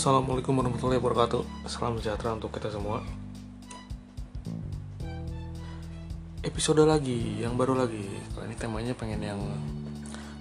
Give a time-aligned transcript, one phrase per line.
[0.00, 1.68] Assalamualaikum warahmatullahi wabarakatuh.
[1.68, 3.04] Salam sejahtera untuk kita semua.
[6.40, 8.08] Episode lagi, yang baru lagi.
[8.32, 9.36] Kali ini temanya pengen yang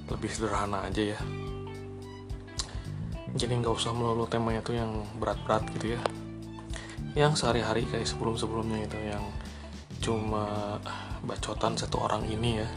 [0.07, 1.19] lebih sederhana aja ya.
[3.35, 6.01] Jadi nggak usah melulu temanya tuh yang berat-berat gitu ya.
[7.19, 9.27] Yang sehari-hari kayak sebelum-sebelumnya itu Yang
[9.99, 10.79] cuma
[11.27, 12.69] bacotan satu orang ini ya.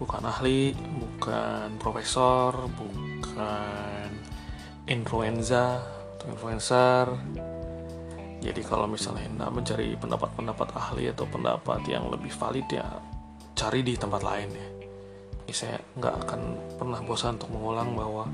[0.00, 3.91] Bukan ahli, bukan profesor, bukan
[4.86, 5.78] influenza
[6.18, 7.06] atau influencer.
[8.42, 12.86] Jadi kalau misalnya anda mencari pendapat-pendapat ahli atau pendapat yang lebih valid ya
[13.54, 14.68] cari di tempat lain ya.
[15.42, 16.40] Jadi saya nggak akan
[16.78, 18.26] pernah bosan untuk mengulang bahwa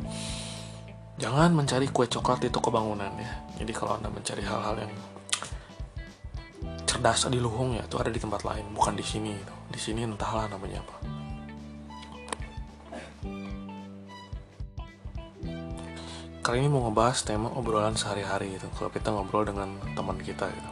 [1.21, 3.33] jangan mencari kue coklat di toko bangunan ya.
[3.61, 4.93] Jadi kalau anda mencari hal-hal yang
[6.89, 9.37] cerdas di luhung ya itu ada di tempat lain bukan di sini
[9.69, 11.18] di sini entahlah namanya apa
[16.49, 18.73] kali ini mau ngebahas tema obrolan sehari-hari gitu.
[18.73, 20.71] Kalau kita ngobrol dengan teman kita gitu.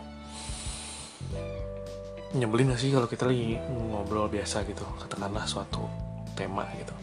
[2.41, 3.61] Nyebelin gak sih kalau kita lagi
[3.93, 4.81] ngobrol biasa gitu?
[5.05, 5.85] Katakanlah suatu
[6.33, 6.97] tema gitu.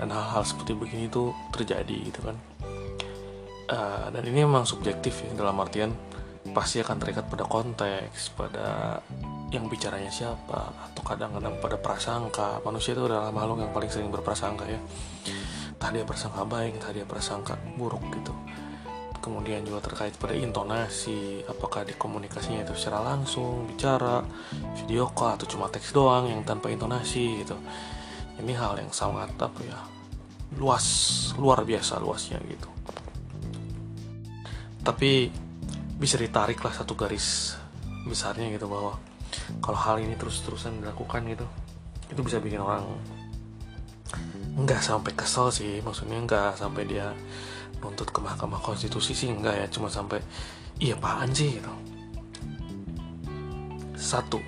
[0.00, 2.36] Dan hal-hal seperti begini tuh terjadi gitu kan.
[3.68, 5.92] Uh, dan ini memang subjektif ya dalam artian
[6.56, 9.00] pasti akan terikat pada konteks pada
[9.52, 12.64] yang bicaranya siapa atau kadang-kadang pada prasangka.
[12.64, 14.80] Manusia itu adalah makhluk yang paling sering berprasangka ya
[15.84, 18.32] entah dia prasangka baik entah dia prasangka buruk gitu.
[19.20, 24.24] Kemudian juga terkait pada intonasi apakah di komunikasinya itu secara langsung bicara
[24.80, 27.60] video call atau cuma teks doang yang tanpa intonasi gitu.
[28.40, 29.76] Ini hal yang sangat apa ya
[30.56, 30.88] luas
[31.36, 32.72] luar biasa luasnya gitu.
[34.80, 35.28] Tapi
[36.00, 37.60] bisa ditarik lah satu garis
[38.08, 38.96] besarnya gitu bahwa
[39.60, 41.44] kalau hal ini terus-terusan dilakukan gitu
[42.08, 42.88] itu bisa bikin orang
[44.54, 47.10] nggak sampai kesel sih maksudnya nggak sampai dia
[47.82, 49.66] nuntut ke mahkamah konstitusi sih nggak ya.
[49.68, 50.22] Cuma sampai
[50.80, 51.58] iya apaan sih?
[51.58, 51.72] gitu.
[53.98, 54.40] Satu.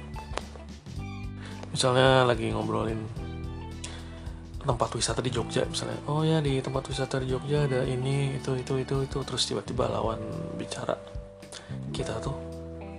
[1.75, 3.03] Misalnya lagi ngobrolin
[4.67, 8.57] tempat wisata di Jogja misalnya oh ya di tempat wisata di Jogja ada ini itu
[8.57, 9.19] itu itu itu.
[9.21, 10.19] Terus tiba-tiba lawan
[10.57, 10.97] bicara
[11.93, 12.35] kita tuh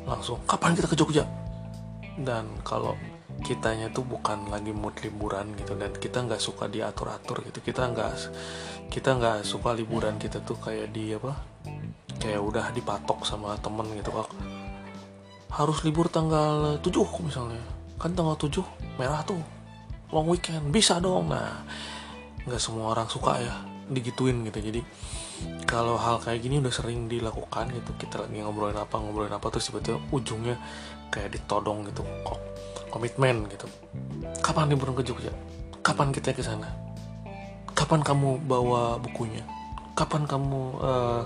[0.05, 1.25] langsung kapan kita ke Jogja?
[2.17, 2.97] Dan kalau
[3.47, 7.63] kitanya tuh bukan lagi mood liburan gitu dan kita nggak suka diatur atur gitu.
[7.63, 8.11] Kita nggak
[8.91, 11.31] kita nggak suka liburan kita tuh kayak di apa
[12.19, 14.27] kayak udah dipatok sama temen gitu kok
[15.47, 16.91] harus libur tanggal 7
[17.23, 17.63] misalnya.
[17.97, 18.61] Kan tanggal 7
[18.99, 19.39] merah tuh
[20.11, 21.31] long weekend bisa dong.
[21.31, 21.63] Nah
[22.47, 23.55] nggak semua orang suka ya
[23.91, 24.59] digituin gitu.
[24.59, 24.81] Jadi
[25.67, 27.91] kalau hal kayak gini udah sering dilakukan gitu.
[27.95, 30.55] Kita lagi ngobrolin apa ngobrolin apa terus tiba-tiba ujungnya
[31.11, 32.39] kayak ditodong gitu kok
[32.91, 33.67] komitmen gitu.
[34.43, 35.31] Kapan liburan ke Jogja?
[35.83, 36.67] Kapan kita ke sana?
[37.71, 39.45] Kapan kamu bawa bukunya?
[39.93, 41.23] Kapan kamu uh,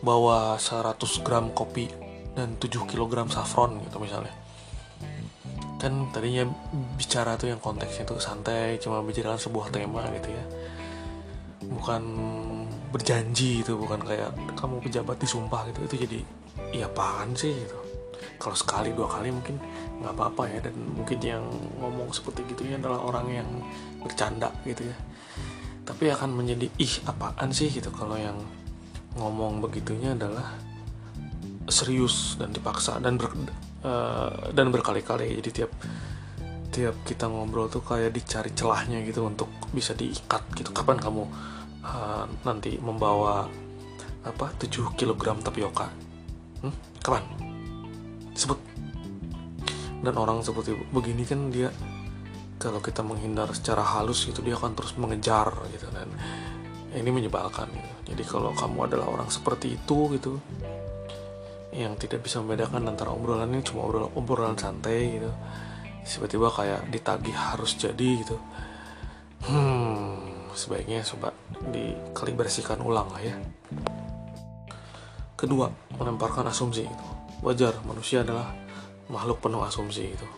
[0.00, 0.96] bawa 100
[1.26, 1.90] gram kopi
[2.32, 4.32] dan 7 kg saffron gitu misalnya?
[5.80, 6.44] Kan tadinya
[7.00, 10.44] bicara tuh yang konteksnya tuh santai cuma bicara sebuah tema gitu ya
[11.64, 12.02] bukan
[12.90, 15.80] berjanji itu bukan kayak kamu pejabat disumpah gitu.
[15.86, 16.18] Itu jadi
[16.72, 17.52] iya apaan sih?
[17.52, 17.76] Gitu.
[18.40, 19.60] Kalau sekali dua kali mungkin
[20.00, 21.44] nggak apa-apa ya dan mungkin yang
[21.76, 23.48] ngomong seperti gitunya adalah orang yang
[24.00, 24.96] bercanda gitu ya.
[25.84, 27.68] Tapi akan menjadi ih apaan sih?
[27.68, 27.92] Gitu.
[27.92, 28.40] Kalau yang
[29.20, 30.56] ngomong begitunya adalah
[31.68, 33.30] serius dan dipaksa dan ber,
[33.84, 35.36] uh, dan berkali-kali.
[35.38, 35.70] Jadi tiap
[36.70, 40.70] tiap kita ngobrol tuh kayak dicari celahnya gitu untuk bisa diikat gitu.
[40.70, 41.22] Kapan kamu
[41.82, 43.50] uh, nanti membawa
[44.22, 45.90] apa 7 kg tapioka?
[46.62, 46.74] Hmm?
[47.02, 47.26] kapan?
[48.38, 48.58] Sebut.
[50.00, 51.68] Dan orang seperti begini kan dia
[52.60, 55.90] kalau kita menghindar secara halus gitu dia akan terus mengejar gitu.
[55.90, 56.08] Dan
[56.94, 58.14] ini menyebalkan gitu.
[58.14, 60.38] Jadi kalau kamu adalah orang seperti itu gitu
[61.70, 65.30] yang tidak bisa membedakan antara obrolan ini cuma obrolan, obrolan santai gitu
[66.04, 68.36] tiba-tiba kayak ditagih harus jadi gitu.
[69.44, 71.32] Hmm sebaiknya coba
[71.70, 73.36] dikalibrasikan ulang lah ya.
[75.38, 77.06] Kedua melemparkan asumsi itu.
[77.40, 78.52] Wajar manusia adalah
[79.08, 80.28] makhluk penuh asumsi itu.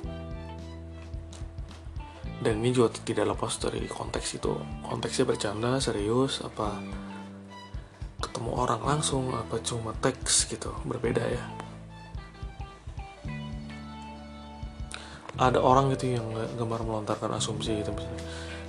[2.43, 4.53] Dan ini juga tidak lepas dari konteks itu.
[4.87, 6.79] Konteksnya bercanda serius apa
[8.23, 11.43] ketemu orang langsung apa cuma teks gitu berbeda ya
[15.50, 18.23] ada orang gitu yang gemar melontarkan asumsi gitu misalnya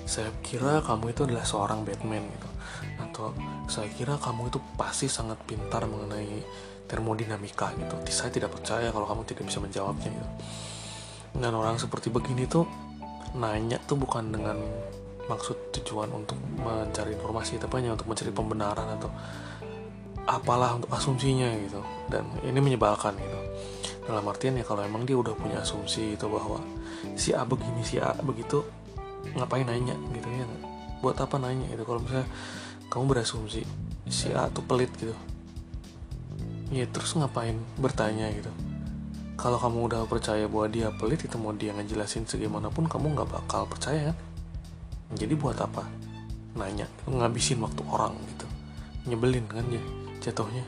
[0.04, 2.50] saya kira kamu itu adalah seorang Batman gitu.
[3.00, 3.32] Atau
[3.72, 6.44] saya kira kamu itu pasti sangat pintar mengenai
[6.88, 7.96] termodinamika gitu.
[8.12, 10.30] Saya tidak percaya kalau kamu tidak bisa menjawabnya gitu.
[11.40, 12.68] Dan orang seperti begini tuh
[13.34, 14.60] nanya tuh bukan dengan
[15.26, 19.10] maksud tujuan untuk mencari informasi tapi hanya untuk mencari pembenaran atau
[20.28, 21.80] apalah untuk asumsinya gitu.
[22.12, 23.40] Dan ini menyebalkan gitu
[24.04, 26.60] dalam artian ya kalau emang dia udah punya asumsi itu bahwa
[27.16, 28.64] si A begini si A begitu
[29.36, 30.46] ngapain nanya gitu ya?
[31.00, 32.28] Buat apa nanya itu kalau misalnya
[32.92, 33.64] kamu berasumsi
[34.12, 35.16] si A tuh pelit gitu
[36.74, 38.52] ya terus ngapain bertanya gitu?
[39.40, 43.66] Kalau kamu udah percaya bahwa dia pelit itu mau dia ngejelasin segaimanapun kamu nggak bakal
[43.66, 44.18] percaya kan?
[45.16, 45.86] Jadi buat apa?
[46.60, 48.46] Nanya ngabisin waktu orang gitu.
[49.10, 49.84] Nyebelin kan ya
[50.24, 50.64] jatuhnya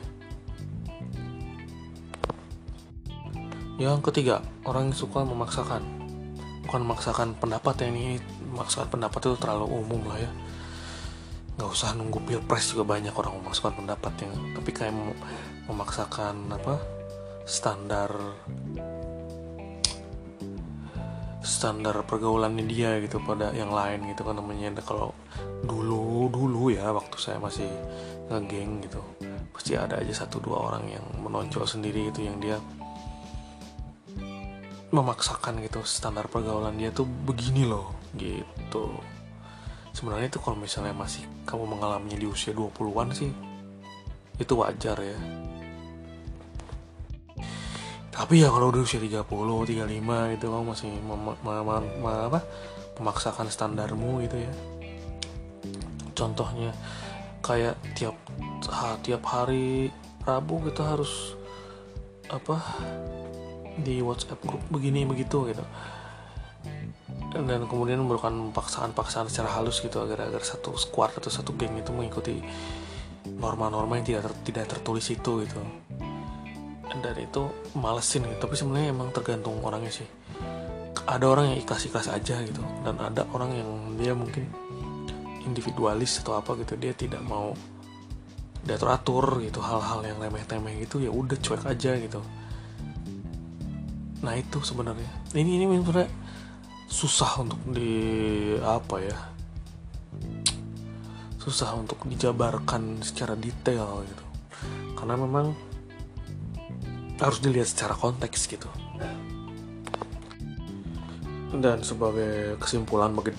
[3.76, 5.84] yang ketiga orang yang suka memaksakan.
[6.64, 8.18] Bukan memaksakan pendapat ya ini
[8.52, 10.30] memaksakan pendapat itu terlalu umum lah ya.
[11.56, 14.32] Nggak usah nunggu pilpres juga banyak orang memaksakan pendapatnya.
[14.56, 14.94] Tapi kayak
[15.68, 16.80] memaksakan apa
[17.44, 18.10] standar
[21.46, 24.72] standar pergaulannya dia gitu pada yang lain gitu kan namanya.
[24.82, 25.12] Kalau
[25.62, 27.68] dulu dulu ya waktu saya masih
[28.26, 28.98] ngegeng gitu
[29.54, 32.58] pasti ada aja satu dua orang yang menonjol sendiri itu yang dia
[34.96, 38.96] memaksakan gitu standar pergaulan dia tuh begini loh gitu.
[39.92, 43.28] Sebenarnya itu kalau misalnya masih kamu mengalaminya di usia 20-an sih
[44.36, 45.18] itu wajar ya.
[48.16, 52.40] Tapi ya kalau udah usia 30, 35 gitu kamu masih mem apa,
[52.96, 54.52] memaksakan standarmu gitu ya.
[56.16, 56.72] Contohnya
[57.44, 58.16] kayak tiap
[59.04, 59.92] tiap hari
[60.24, 61.36] Rabu kita harus
[62.26, 62.58] apa
[63.80, 65.64] di WhatsApp grup begini begitu gitu.
[67.36, 71.92] Dan kemudian merupakan paksaan-paksaan secara halus gitu agar agar satu squad atau satu geng itu
[71.92, 72.40] mengikuti
[73.36, 75.60] norma-norma yang tidak ter, tidak tertulis itu gitu.
[76.96, 77.42] Dan itu
[77.76, 78.40] malesin gitu.
[78.40, 80.08] Tapi sebenarnya emang tergantung orangnya sih.
[81.06, 82.64] Ada orang yang ikhlas-ikhlas aja gitu.
[82.80, 83.70] Dan ada orang yang
[84.00, 84.48] dia mungkin
[85.44, 86.72] individualis atau apa gitu.
[86.80, 87.52] Dia tidak mau
[88.64, 89.60] diatur atur gitu.
[89.60, 92.24] Hal-hal yang remeh-temeh gitu ya udah cuek aja gitu
[94.26, 95.06] nah itu sebenarnya.
[95.38, 96.10] Ini ini sebenarnya
[96.90, 97.94] susah untuk di
[98.58, 99.18] apa ya?
[101.38, 104.24] Susah untuk dijabarkan secara detail gitu.
[104.98, 105.54] Karena memang
[107.22, 108.66] harus dilihat secara konteks gitu.
[111.54, 113.30] Dan sebagai kesimpulan bagi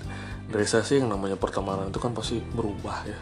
[0.48, 3.20] dari saya sih yang namanya pertemanan itu kan pasti berubah ya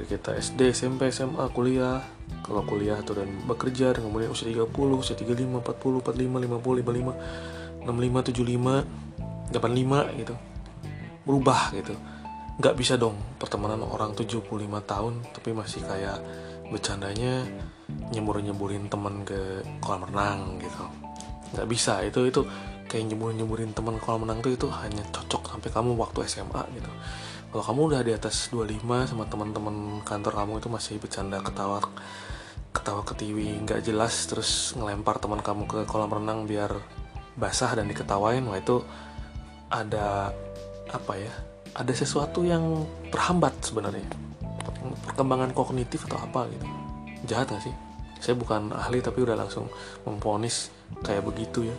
[0.00, 2.00] dari kita SD, SMP, SMA, kuliah.
[2.40, 4.64] Kalau kuliah tuh dan bekerja dan kemudian usia 30,
[4.96, 10.34] usia 35, 40, 45, 50, 55 65, 75, 85 gitu.
[11.28, 11.92] Berubah gitu.
[12.56, 14.40] Nggak bisa dong pertemanan orang 75
[14.88, 16.16] tahun tapi masih kayak
[16.72, 17.44] bercandanya
[18.16, 20.80] nyembur-nyemburin temen ke kolam renang gitu.
[21.52, 22.00] Nggak bisa.
[22.08, 22.40] Itu itu
[22.88, 26.88] kayak nyembur-nyemburin temen kolam renang tuh itu hanya cocok sampai kamu waktu SMA gitu
[27.50, 31.82] kalau kamu udah di atas 25 sama teman-teman kantor kamu itu masih bercanda ketawa
[32.70, 36.70] ketawa ketiwi nggak jelas terus ngelempar teman kamu ke kolam renang biar
[37.34, 38.82] basah dan diketawain wah itu
[39.70, 40.30] ada
[40.90, 41.34] apa ya
[41.74, 44.06] ada sesuatu yang terhambat sebenarnya.
[45.06, 46.66] Perkembangan kognitif atau apa gitu.
[47.30, 47.74] Jahat gak sih?
[48.18, 49.70] Saya bukan ahli tapi udah langsung
[50.04, 50.68] memponis
[51.06, 51.76] kayak begitu ya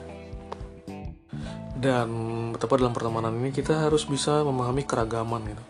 [1.81, 2.07] dan
[2.53, 5.63] betapa dalam pertemanan ini kita harus bisa memahami keragaman gitu.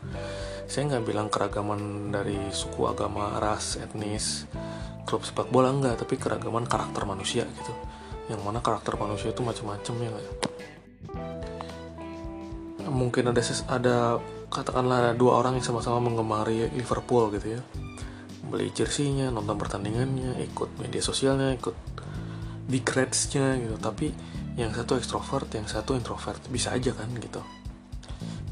[0.68, 4.44] Saya nggak bilang keragaman dari suku agama ras etnis
[5.08, 7.74] klub sepak bola enggak tapi keragaman karakter manusia gitu.
[8.28, 10.28] Yang mana karakter manusia itu macam-macam ya gak?
[12.92, 13.40] mungkin ada
[13.72, 14.20] ada
[14.52, 17.62] katakanlah ada dua orang yang sama-sama menggemari Liverpool gitu ya.
[18.52, 21.74] Beli jersey-nya nonton pertandingannya ikut media sosialnya ikut
[22.68, 23.80] big reds-nya gitu.
[23.80, 24.12] Tapi
[24.60, 26.40] yang satu ekstrovert yang satu introvert.
[26.52, 27.40] Bisa aja kan gitu.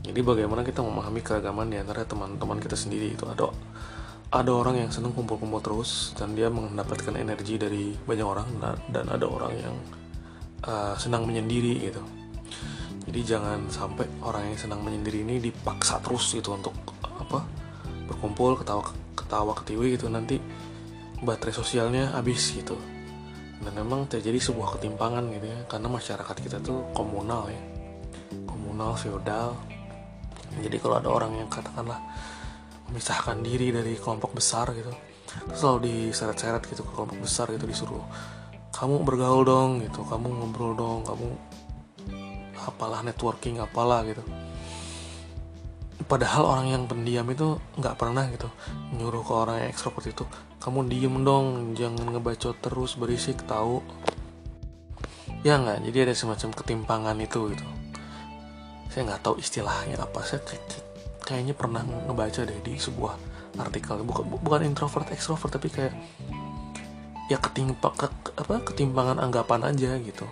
[0.09, 3.27] Jadi bagaimana kita memahami keragaman di antara teman-teman kita sendiri itu?
[3.27, 3.51] Ada
[4.29, 8.49] ada orang yang senang kumpul-kumpul terus dan dia mendapatkan energi dari banyak orang
[8.89, 9.75] dan ada orang yang
[10.65, 12.01] uh, senang menyendiri gitu.
[13.09, 17.41] Jadi jangan sampai orang yang senang menyendiri ini dipaksa terus gitu untuk apa
[18.05, 18.85] berkumpul ketawa
[19.17, 20.09] ketawa ketiwi gitu.
[20.09, 20.37] Nanti
[21.19, 22.98] baterai sosialnya habis gitu
[23.59, 27.61] dan memang terjadi sebuah ketimpangan gitu ya karena masyarakat kita tuh komunal ya.
[28.47, 29.55] Komunal feodal.
[30.59, 31.99] Jadi kalau ada orang yang katakanlah
[32.89, 34.89] memisahkan diri dari kelompok besar gitu
[35.29, 38.01] terus selalu diseret-seret gitu ke kelompok besar gitu disuruh
[38.73, 41.37] kamu bergaul dong gitu kamu ngobrol dong kamu
[42.65, 44.25] apalah networking apalah gitu.
[46.09, 48.49] Padahal orang yang pendiam itu nggak pernah gitu
[48.97, 50.25] nyuruh ke orang yang ekstrovert itu
[50.59, 53.79] kamu diem dong jangan ngebacot terus berisik tahu?
[55.47, 57.67] Ya nggak jadi ada semacam ketimpangan itu gitu.
[58.91, 60.43] Saya nggak tahu istilahnya apa saya
[61.23, 63.15] kayaknya pernah ngebaca deh di sebuah
[63.55, 64.03] artikel.
[64.03, 65.95] Bukan bukan introvert extrovert tapi kayak
[67.31, 70.27] ya ketimpa ke, apa ketimpangan anggapan aja gitu.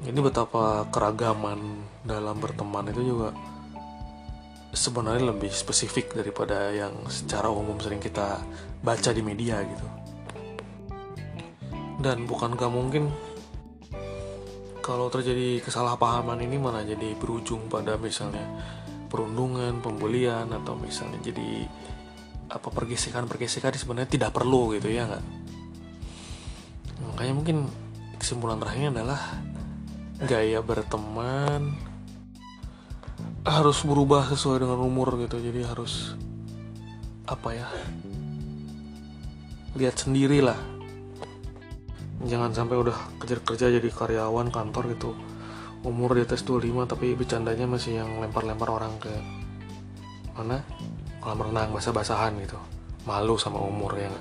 [0.00, 3.36] Ini betapa keragaman dalam berteman itu juga
[4.70, 8.38] sebenarnya lebih spesifik daripada yang secara umum sering kita
[8.80, 9.86] baca di media gitu.
[12.00, 13.10] Dan bukan gak mungkin.
[14.80, 18.42] Kalau terjadi kesalahpahaman ini malah jadi berujung pada misalnya
[19.12, 21.68] perundungan, pembelian atau misalnya jadi
[22.50, 25.24] apa pergesekan-pergesekan sebenarnya tidak perlu gitu ya nggak?
[27.14, 27.56] Makanya mungkin
[28.18, 29.20] kesimpulan terakhirnya adalah
[30.26, 31.89] gaya berteman
[33.44, 35.40] harus berubah sesuai dengan umur gitu.
[35.40, 36.14] Jadi harus
[37.24, 37.68] apa ya
[39.78, 40.58] lihat sendiri lah.
[42.20, 45.10] Jangan sampai udah kerja-kerja jadi karyawan kantor gitu.
[45.80, 49.12] Umur di atas 25 tapi bercandanya masih yang lempar-lempar orang ke
[50.36, 50.60] mana?
[51.20, 52.60] Kolam renang basah-basahan gitu.
[53.08, 54.12] Malu sama umur ya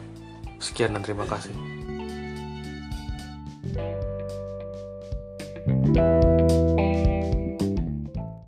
[0.60, 1.56] sekian dan terima kasih.
[5.70, 6.39] thank you